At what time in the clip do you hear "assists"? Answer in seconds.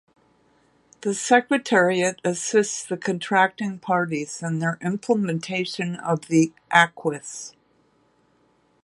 2.23-2.83